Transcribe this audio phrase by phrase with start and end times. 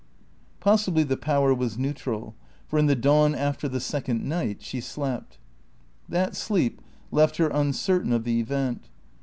[0.59, 2.33] Possibly the Power was neutral;
[2.67, 5.37] for in the dawn after the second night she slept.
[6.09, 6.81] That sleep
[7.11, 8.89] left her uncertain of the event.